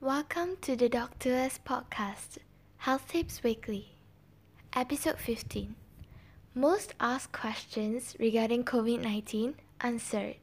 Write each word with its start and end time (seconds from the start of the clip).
Welcome 0.00 0.58
to 0.60 0.76
the 0.76 0.88
Doc2Us 0.88 1.58
Podcast, 1.66 2.38
Health 2.76 3.08
Tips 3.08 3.42
Weekly, 3.42 3.96
Episode 4.72 5.18
15. 5.18 5.74
Most 6.54 6.94
asked 7.00 7.32
questions 7.32 8.14
regarding 8.20 8.62
COVID 8.62 9.02
19 9.02 9.56
answered. 9.80 10.36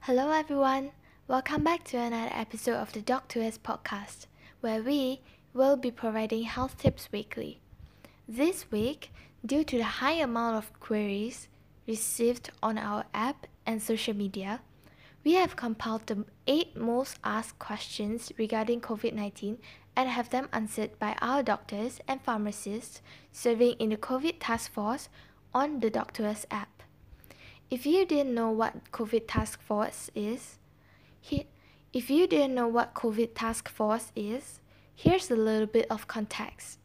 Hello, 0.00 0.30
everyone. 0.32 0.90
Welcome 1.26 1.64
back 1.64 1.84
to 1.84 1.96
another 1.96 2.30
episode 2.34 2.76
of 2.76 2.92
the 2.92 3.00
Doc2Us 3.00 3.58
Podcast, 3.58 4.26
where 4.60 4.82
we 4.82 5.22
will 5.54 5.78
be 5.78 5.90
providing 5.90 6.42
health 6.42 6.76
tips 6.76 7.08
weekly. 7.10 7.62
This 8.28 8.70
week, 8.70 9.10
due 9.46 9.64
to 9.64 9.78
the 9.78 10.02
high 10.02 10.20
amount 10.20 10.56
of 10.56 10.78
queries 10.78 11.48
received 11.88 12.50
on 12.62 12.76
our 12.76 13.06
app 13.14 13.46
and 13.64 13.80
social 13.80 14.14
media, 14.14 14.60
we 15.24 15.34
have 15.34 15.56
compiled 15.56 16.06
the 16.06 16.24
eight 16.46 16.76
most 16.76 17.18
asked 17.22 17.58
questions 17.58 18.32
regarding 18.38 18.80
COVID 18.80 19.12
19 19.12 19.58
and 19.94 20.08
have 20.08 20.30
them 20.30 20.48
answered 20.52 20.98
by 20.98 21.16
our 21.20 21.42
doctors 21.42 22.00
and 22.08 22.20
pharmacists 22.22 23.02
serving 23.30 23.72
in 23.78 23.90
the 23.90 23.96
COVID 23.96 24.36
task 24.40 24.72
force 24.72 25.08
on 25.54 25.80
the 25.80 25.90
Doc2Us 25.90 26.46
app. 26.50 26.82
If 27.70 27.86
you 27.86 28.04
didn't 28.04 28.34
know 28.34 28.50
what 28.50 28.90
COVID 28.90 29.24
task 29.28 29.60
force 29.62 30.10
is, 30.14 30.58
he, 31.20 31.46
if 31.92 32.10
you 32.10 32.26
didn't 32.26 32.54
know 32.54 32.68
what 32.68 32.94
COVID 32.94 33.30
task 33.34 33.68
force 33.68 34.12
is, 34.16 34.60
here's 34.94 35.30
a 35.30 35.36
little 35.36 35.66
bit 35.66 35.86
of 35.90 36.08
context. 36.08 36.78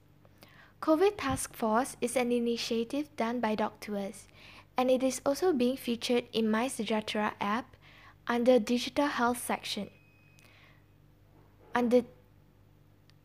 COVID 0.81 1.17
task 1.17 1.55
force 1.55 1.95
is 2.01 2.15
an 2.15 2.31
initiative 2.31 3.13
done 3.15 3.40
by 3.40 3.55
Doc2Us 3.55 4.27
and 4.77 4.91
it 4.91 5.01
is 5.01 5.21
also 5.26 5.51
being 5.54 5.76
featured 5.76 6.26
in 6.34 6.45
MySejahtera 6.45 7.31
app 7.41 7.77
under 8.27 8.59
digital 8.59 9.08
health 9.08 9.44
section. 9.44 9.90
Under 11.73 12.04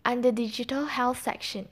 under 0.04 0.32
digital 0.32 0.86
health 0.86 1.22
section. 1.22 1.68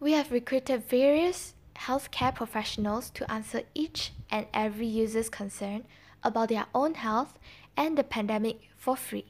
We 0.00 0.12
have 0.12 0.32
recruited 0.32 0.88
various 0.88 1.54
healthcare 1.76 2.34
professionals 2.34 3.10
to 3.10 3.30
answer 3.30 3.62
each 3.74 4.12
and 4.30 4.46
every 4.52 4.86
user's 4.86 5.28
concern 5.28 5.84
about 6.22 6.48
their 6.48 6.66
own 6.74 6.94
health 6.94 7.38
and 7.76 7.96
the 7.96 8.04
pandemic 8.04 8.68
for 8.76 8.96
free. 8.96 9.26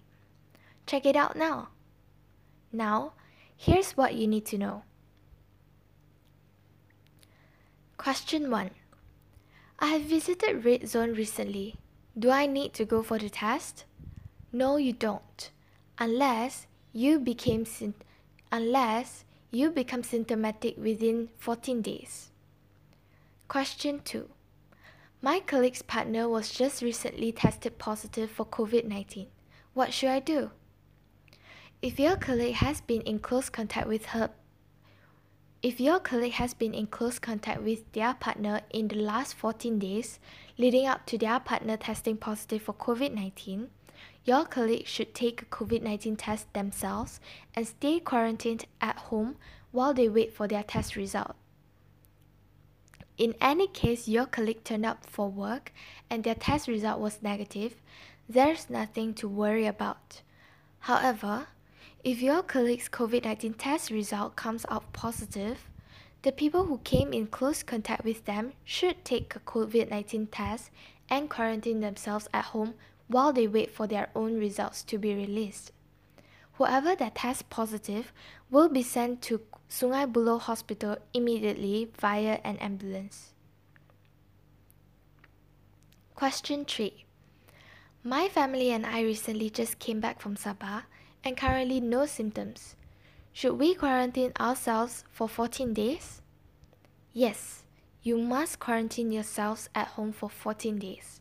Check 0.86 1.06
it 1.06 1.16
out 1.16 1.36
now. 1.36 1.68
Now, 2.72 3.12
here's 3.56 3.92
what 3.92 4.14
you 4.14 4.26
need 4.26 4.46
to 4.46 4.58
know. 4.58 4.82
Question 7.96 8.50
1. 8.50 8.70
I 9.78 9.86
have 9.86 10.02
visited 10.02 10.64
red 10.64 10.88
zone 10.88 11.12
recently. 11.12 11.79
Do 12.18 12.30
I 12.30 12.46
need 12.46 12.74
to 12.74 12.84
go 12.84 13.02
for 13.02 13.18
the 13.18 13.30
test? 13.30 13.84
No, 14.52 14.76
you 14.76 14.92
don't. 14.92 15.50
Unless 15.98 16.66
you 16.92 17.20
became 17.20 17.64
unless 18.50 19.24
you 19.50 19.70
become 19.70 20.02
symptomatic 20.02 20.76
within 20.76 21.28
14 21.38 21.82
days. 21.82 22.30
Question 23.46 24.00
2. 24.04 24.28
My 25.22 25.40
colleague's 25.40 25.82
partner 25.82 26.28
was 26.28 26.50
just 26.50 26.82
recently 26.82 27.30
tested 27.30 27.78
positive 27.78 28.30
for 28.30 28.46
COVID-19. 28.46 29.26
What 29.74 29.92
should 29.92 30.08
I 30.08 30.20
do? 30.20 30.50
If 31.82 32.00
your 32.00 32.16
colleague 32.16 32.56
has 32.56 32.80
been 32.80 33.02
in 33.02 33.20
close 33.20 33.48
contact 33.48 33.86
with 33.86 34.06
her 34.06 34.30
if 35.62 35.78
your 35.78 36.00
colleague 36.00 36.32
has 36.32 36.54
been 36.54 36.72
in 36.72 36.86
close 36.86 37.18
contact 37.18 37.62
with 37.62 37.90
their 37.92 38.14
partner 38.14 38.62
in 38.70 38.88
the 38.88 38.96
last 38.96 39.34
14 39.34 39.78
days 39.78 40.18
leading 40.56 40.86
up 40.86 41.04
to 41.04 41.18
their 41.18 41.38
partner 41.38 41.76
testing 41.76 42.16
positive 42.16 42.62
for 42.62 42.72
COVID 42.72 43.12
19, 43.12 43.68
your 44.24 44.46
colleague 44.46 44.86
should 44.86 45.14
take 45.14 45.42
a 45.42 45.44
COVID 45.46 45.82
19 45.82 46.16
test 46.16 46.52
themselves 46.54 47.20
and 47.54 47.66
stay 47.66 48.00
quarantined 48.00 48.64
at 48.80 48.96
home 48.96 49.36
while 49.70 49.92
they 49.92 50.08
wait 50.08 50.32
for 50.32 50.48
their 50.48 50.62
test 50.62 50.96
result. 50.96 51.34
In 53.18 53.34
any 53.38 53.66
case 53.66 54.08
your 54.08 54.24
colleague 54.24 54.64
turned 54.64 54.86
up 54.86 55.04
for 55.04 55.28
work 55.28 55.72
and 56.08 56.24
their 56.24 56.34
test 56.34 56.68
result 56.68 57.00
was 57.00 57.22
negative, 57.22 57.76
there's 58.26 58.70
nothing 58.70 59.12
to 59.14 59.28
worry 59.28 59.66
about. 59.66 60.22
However, 60.80 61.48
if 62.02 62.22
your 62.22 62.42
colleague's 62.42 62.88
COVID 62.88 63.24
19 63.24 63.54
test 63.54 63.90
result 63.90 64.34
comes 64.34 64.64
out 64.70 64.90
positive, 64.92 65.68
the 66.22 66.32
people 66.32 66.64
who 66.64 66.78
came 66.78 67.12
in 67.12 67.26
close 67.26 67.62
contact 67.62 68.04
with 68.04 68.24
them 68.24 68.52
should 68.64 69.04
take 69.04 69.36
a 69.36 69.40
COVID 69.40 69.90
19 69.90 70.26
test 70.28 70.70
and 71.10 71.28
quarantine 71.28 71.80
themselves 71.80 72.28
at 72.32 72.46
home 72.46 72.74
while 73.08 73.32
they 73.32 73.46
wait 73.46 73.70
for 73.70 73.86
their 73.86 74.08
own 74.14 74.38
results 74.38 74.82
to 74.84 74.96
be 74.96 75.14
released. 75.14 75.72
Whoever 76.54 76.94
that 76.96 77.16
tests 77.16 77.42
positive 77.48 78.12
will 78.50 78.68
be 78.68 78.82
sent 78.82 79.20
to 79.22 79.42
Sungai 79.68 80.10
Buloh 80.10 80.40
Hospital 80.40 80.96
immediately 81.12 81.90
via 81.98 82.40
an 82.44 82.56
ambulance. 82.58 83.34
Question 86.14 86.64
3 86.64 87.04
My 88.02 88.28
family 88.28 88.70
and 88.70 88.86
I 88.86 89.02
recently 89.02 89.50
just 89.50 89.78
came 89.78 90.00
back 90.00 90.20
from 90.20 90.36
Sabah 90.36 90.84
and 91.24 91.36
currently 91.36 91.80
no 91.80 92.06
symptoms. 92.06 92.76
Should 93.32 93.58
we 93.58 93.74
quarantine 93.74 94.32
ourselves 94.40 95.04
for 95.10 95.28
14 95.28 95.72
days? 95.72 96.20
Yes, 97.12 97.64
you 98.02 98.18
must 98.18 98.58
quarantine 98.58 99.12
yourselves 99.12 99.68
at 99.74 99.88
home 99.88 100.12
for 100.12 100.28
14 100.28 100.78
days. 100.78 101.20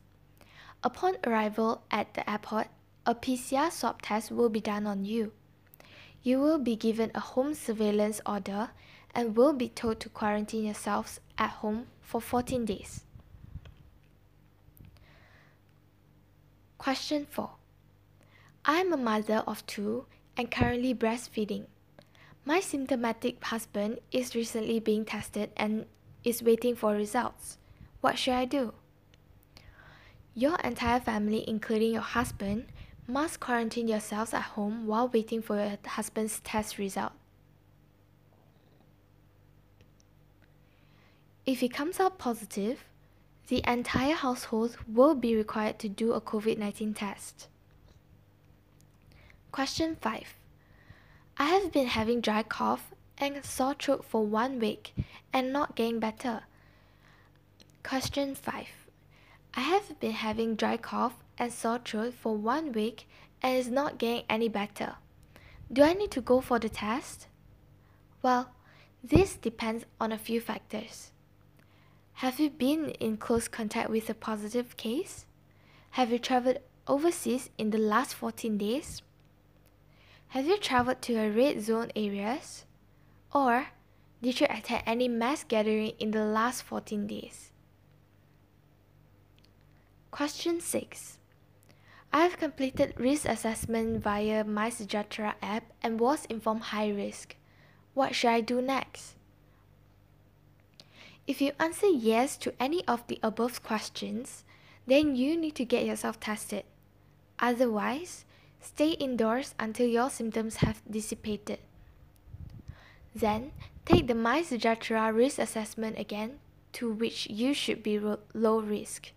Upon 0.83 1.17
arrival 1.25 1.81
at 1.91 2.13
the 2.13 2.29
airport, 2.29 2.67
a 3.05 3.13
PCR 3.13 3.71
swab 3.71 4.01
test 4.01 4.31
will 4.31 4.49
be 4.49 4.61
done 4.61 4.87
on 4.87 5.03
you. 5.03 5.33
You 6.23 6.39
will 6.39 6.59
be 6.59 6.75
given 6.75 7.11
a 7.13 7.19
home 7.19 7.53
surveillance 7.53 8.21
order 8.25 8.69
and 9.13 9.35
will 9.35 9.53
be 9.53 9.69
told 9.69 9.99
to 10.01 10.09
quarantine 10.09 10.65
yourselves 10.65 11.19
at 11.37 11.49
home 11.49 11.87
for 12.01 12.21
14 12.21 12.65
days. 12.65 13.03
Question 16.77 17.25
4 17.29 17.58
I'm 18.65 18.91
a 18.91 18.97
mother 18.97 19.43
of 19.47 19.65
two 19.65 20.05
and 20.35 20.51
currently 20.51 20.93
breastfeeding. 20.93 21.65
My 22.45 22.59
symptomatic 22.59 23.43
husband 23.43 23.99
is 24.11 24.35
recently 24.35 24.79
being 24.79 25.05
tested 25.05 25.51
and 25.55 25.85
is 26.23 26.43
waiting 26.43 26.75
for 26.75 26.93
results. 26.93 27.57
What 28.01 28.17
should 28.17 28.33
I 28.33 28.45
do? 28.45 28.73
Your 30.33 30.57
entire 30.57 30.99
family, 30.99 31.47
including 31.47 31.93
your 31.93 32.01
husband, 32.01 32.65
must 33.07 33.39
quarantine 33.39 33.87
yourselves 33.87 34.33
at 34.33 34.41
home 34.41 34.85
while 34.87 35.07
waiting 35.07 35.41
for 35.41 35.55
your 35.55 35.77
husband's 35.85 36.39
test 36.41 36.77
result. 36.77 37.13
If 41.45 41.63
it 41.63 41.73
comes 41.73 41.99
out 41.99 42.19
positive, 42.19 42.83
the 43.47 43.63
entire 43.65 44.13
household 44.13 44.77
will 44.87 45.15
be 45.15 45.35
required 45.35 45.79
to 45.79 45.89
do 45.89 46.11
a 46.13 46.21
COVID 46.21 46.57
19 46.57 46.93
test. 46.93 47.47
Question 49.51 49.97
5. 49.99 50.35
I 51.37 51.45
have 51.45 51.71
been 51.71 51.87
having 51.87 52.21
dry 52.21 52.43
cough 52.43 52.91
and 53.17 53.43
sore 53.43 53.73
throat 53.73 54.05
for 54.05 54.23
one 54.23 54.59
week 54.59 54.93
and 55.33 55.51
not 55.51 55.75
getting 55.75 55.99
better. 55.99 56.43
Question 57.81 58.35
5. 58.35 58.67
I 59.55 59.61
have 59.61 59.99
been 59.99 60.11
having 60.11 60.55
dry 60.55 60.77
cough 60.77 61.15
and 61.39 61.51
sore 61.51 61.79
throat 61.79 62.13
for 62.13 62.37
one 62.37 62.71
week 62.71 63.07
and 63.41 63.57
is 63.57 63.69
not 63.69 63.97
getting 63.97 64.23
any 64.29 64.49
better. 64.49 64.95
Do 65.73 65.81
I 65.81 65.93
need 65.93 66.11
to 66.11 66.21
go 66.21 66.41
for 66.41 66.59
the 66.59 66.69
test? 66.69 67.27
Well, 68.21 68.51
this 69.03 69.35
depends 69.35 69.83
on 69.99 70.11
a 70.11 70.19
few 70.19 70.39
factors. 70.41 71.11
Have 72.13 72.39
you 72.39 72.51
been 72.51 72.91
in 72.99 73.17
close 73.17 73.47
contact 73.47 73.89
with 73.89 74.11
a 74.11 74.13
positive 74.13 74.77
case? 74.77 75.25
Have 75.91 76.11
you 76.11 76.19
traveled 76.19 76.59
overseas 76.87 77.49
in 77.57 77.71
the 77.71 77.79
last 77.79 78.13
14 78.13 78.55
days? 78.55 79.01
Have 80.29 80.45
you 80.45 80.59
traveled 80.59 81.01
to 81.03 81.15
a 81.15 81.31
red 81.31 81.59
zone 81.59 81.91
areas? 81.95 82.65
Or 83.33 83.69
did 84.21 84.39
you 84.39 84.45
attend 84.47 84.83
any 84.85 85.07
mass 85.07 85.43
gathering 85.43 85.93
in 85.97 86.11
the 86.11 86.23
last 86.23 86.61
14 86.61 87.07
days? 87.07 87.51
Question 90.11 90.61
6. 90.61 91.17
I 92.13 92.21
have 92.21 92.37
completed 92.37 92.93
risk 92.99 93.25
assessment 93.27 94.03
via 94.03 94.43
My 94.43 94.71
app 95.41 95.63
and 95.81 95.99
was 95.99 96.25
informed 96.25 96.61
high 96.61 96.89
risk. 96.89 97.35
What 97.95 98.13
should 98.13 98.29
I 98.29 98.41
do 98.41 98.61
next? 98.61 99.15
If 101.25 101.41
you 101.41 101.53
answer 101.59 101.87
yes 101.87 102.37
to 102.37 102.53
any 102.59 102.87
of 102.87 103.05
the 103.07 103.19
above 103.23 103.63
questions, 103.63 104.43
then 104.85 105.15
you 105.15 105.35
need 105.35 105.55
to 105.55 105.65
get 105.65 105.85
yourself 105.85 106.19
tested. 106.19 106.65
Otherwise, 107.39 108.25
Stay 108.61 108.91
indoors 108.91 109.55
until 109.59 109.87
your 109.87 110.09
symptoms 110.09 110.57
have 110.57 110.81
dissipated. 110.89 111.59
Then, 113.15 113.51
take 113.85 114.07
the 114.07 114.15
My 114.15 114.39
risk 114.41 115.39
assessment 115.39 115.97
again, 115.97 116.39
to 116.73 116.91
which 116.91 117.27
you 117.29 117.53
should 117.53 117.81
be 117.81 117.99
low 117.99 118.59
risk. 118.59 119.11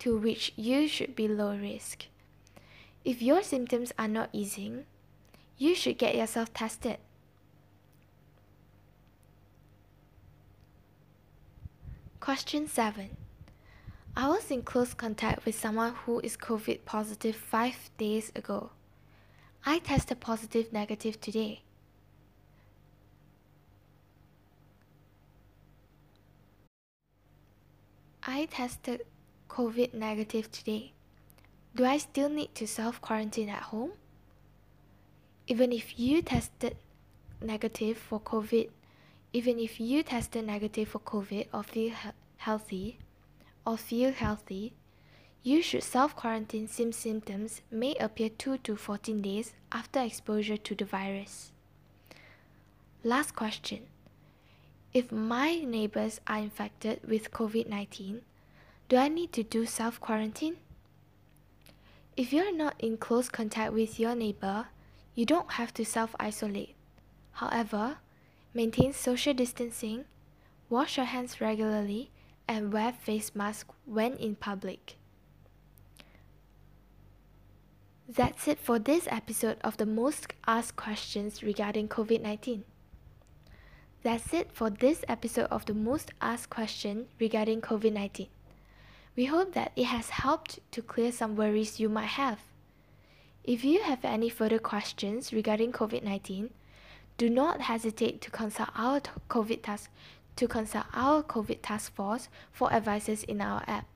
To 0.00 0.16
which 0.16 0.52
you 0.56 0.88
should 0.88 1.14
be 1.14 1.28
low 1.28 1.56
risk. 1.56 2.06
If 3.04 3.20
your 3.20 3.42
symptoms 3.42 3.92
are 3.98 4.08
not 4.08 4.30
easing, 4.32 4.86
you 5.56 5.74
should 5.74 5.98
get 5.98 6.14
yourself 6.14 6.54
tested. 6.54 6.98
Question 12.20 12.68
7. 12.68 13.17
I 14.20 14.26
was 14.26 14.50
in 14.50 14.62
close 14.62 14.94
contact 14.94 15.44
with 15.46 15.56
someone 15.56 15.94
who 15.94 16.18
is 16.18 16.36
COVID 16.36 16.84
positive 16.84 17.36
5 17.36 17.90
days 17.98 18.32
ago. 18.34 18.70
I 19.64 19.78
tested 19.78 20.18
positive 20.18 20.72
negative 20.72 21.20
today. 21.20 21.62
I 28.24 28.46
tested 28.46 29.06
COVID 29.48 29.94
negative 29.94 30.50
today. 30.50 30.94
Do 31.76 31.84
I 31.84 31.98
still 31.98 32.28
need 32.28 32.56
to 32.56 32.66
self 32.66 33.00
quarantine 33.00 33.48
at 33.48 33.70
home? 33.70 33.92
Even 35.46 35.70
if 35.70 35.96
you 35.96 36.22
tested 36.22 36.76
negative 37.40 37.96
for 37.96 38.18
COVID, 38.18 38.70
even 39.32 39.60
if 39.60 39.78
you 39.78 40.02
tested 40.02 40.44
negative 40.44 40.88
for 40.88 40.98
COVID 40.98 41.46
or 41.54 41.62
feel 41.62 41.90
he- 41.90 42.10
healthy, 42.38 42.98
or 43.68 43.76
feel 43.76 44.10
healthy, 44.12 44.72
you 45.42 45.60
should 45.60 45.82
self 45.82 46.16
quarantine 46.16 46.66
since 46.66 46.96
symptoms 46.96 47.60
may 47.70 47.94
appear 47.96 48.30
2 48.30 48.56
to 48.58 48.76
14 48.76 49.20
days 49.20 49.52
after 49.70 50.00
exposure 50.00 50.56
to 50.56 50.74
the 50.74 50.86
virus. 50.86 51.52
Last 53.04 53.36
question. 53.36 53.80
If 54.94 55.12
my 55.12 55.56
neighbors 55.56 56.18
are 56.26 56.38
infected 56.38 57.00
with 57.06 57.30
COVID 57.30 57.68
19, 57.68 58.22
do 58.88 58.96
I 58.96 59.08
need 59.08 59.34
to 59.34 59.42
do 59.42 59.66
self 59.66 60.00
quarantine? 60.00 60.56
If 62.16 62.32
you're 62.32 62.56
not 62.56 62.74
in 62.78 62.96
close 62.96 63.28
contact 63.28 63.74
with 63.74 64.00
your 64.00 64.14
neighbor, 64.14 64.68
you 65.14 65.26
don't 65.26 65.52
have 65.52 65.74
to 65.74 65.84
self 65.84 66.16
isolate. 66.18 66.74
However, 67.32 67.98
maintain 68.54 68.94
social 68.94 69.34
distancing, 69.34 70.06
wash 70.70 70.96
your 70.96 71.06
hands 71.06 71.42
regularly, 71.42 72.10
and 72.48 72.72
wear 72.72 72.92
face 72.92 73.34
mask 73.34 73.68
when 73.84 74.14
in 74.14 74.34
public. 74.34 74.96
That's 78.08 78.48
it 78.48 78.58
for 78.58 78.78
this 78.78 79.06
episode 79.10 79.58
of 79.62 79.76
the 79.76 79.84
most 79.84 80.32
asked 80.46 80.76
questions 80.76 81.42
regarding 81.42 81.88
COVID 81.88 82.22
19. 82.22 82.64
That's 84.02 84.32
it 84.32 84.50
for 84.50 84.70
this 84.70 85.04
episode 85.08 85.48
of 85.50 85.66
the 85.66 85.74
most 85.74 86.12
asked 86.22 86.48
question 86.48 87.08
regarding 87.20 87.60
COVID 87.60 87.92
19. 87.92 88.28
We 89.14 89.26
hope 89.26 89.52
that 89.52 89.72
it 89.76 89.86
has 89.86 90.10
helped 90.10 90.60
to 90.70 90.80
clear 90.80 91.12
some 91.12 91.36
worries 91.36 91.78
you 91.78 91.90
might 91.90 92.14
have. 92.16 92.38
If 93.44 93.64
you 93.64 93.82
have 93.82 94.04
any 94.04 94.28
further 94.28 94.58
questions 94.58 95.32
regarding 95.32 95.72
COVID 95.72 96.02
19, 96.02 96.50
do 97.18 97.28
not 97.28 97.62
hesitate 97.62 98.20
to 98.22 98.30
consult 98.30 98.70
our 98.74 99.00
COVID 99.28 99.64
task 99.64 99.90
to 100.38 100.46
consult 100.46 100.86
our 100.94 101.20
COVID 101.24 101.58
task 101.62 101.92
force 101.94 102.28
for 102.52 102.72
advices 102.72 103.24
in 103.24 103.40
our 103.40 103.64
app. 103.66 103.86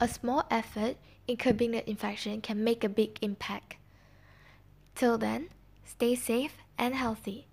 A 0.00 0.08
small 0.08 0.44
effort 0.50 0.96
in 1.28 1.36
curbing 1.36 1.70
the 1.70 1.88
infection 1.88 2.40
can 2.40 2.64
make 2.64 2.82
a 2.82 2.88
big 2.88 3.16
impact. 3.22 3.76
Till 4.96 5.18
then, 5.18 5.50
stay 5.84 6.16
safe 6.16 6.58
and 6.76 6.96
healthy. 6.96 7.46